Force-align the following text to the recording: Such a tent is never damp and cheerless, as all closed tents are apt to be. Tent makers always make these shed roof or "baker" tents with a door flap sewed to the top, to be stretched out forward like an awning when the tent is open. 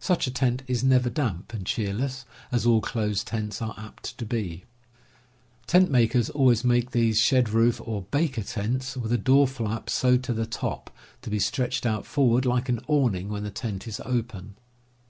Such 0.00 0.26
a 0.26 0.30
tent 0.30 0.62
is 0.66 0.82
never 0.82 1.10
damp 1.10 1.52
and 1.52 1.66
cheerless, 1.66 2.24
as 2.50 2.64
all 2.64 2.80
closed 2.80 3.26
tents 3.26 3.60
are 3.60 3.74
apt 3.76 4.16
to 4.16 4.24
be. 4.24 4.64
Tent 5.66 5.90
makers 5.90 6.30
always 6.30 6.64
make 6.64 6.92
these 6.92 7.20
shed 7.20 7.50
roof 7.50 7.78
or 7.84 8.06
"baker" 8.10 8.42
tents 8.42 8.96
with 8.96 9.12
a 9.12 9.18
door 9.18 9.46
flap 9.46 9.90
sewed 9.90 10.24
to 10.24 10.32
the 10.32 10.46
top, 10.46 10.90
to 11.20 11.28
be 11.28 11.38
stretched 11.38 11.84
out 11.84 12.06
forward 12.06 12.46
like 12.46 12.70
an 12.70 12.80
awning 12.86 13.28
when 13.28 13.44
the 13.44 13.50
tent 13.50 13.86
is 13.86 14.00
open. 14.06 14.54